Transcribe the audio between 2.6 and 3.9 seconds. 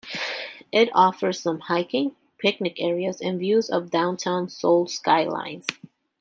areas and views